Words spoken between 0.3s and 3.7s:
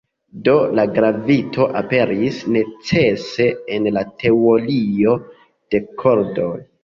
Do, la gravito aperis "necese"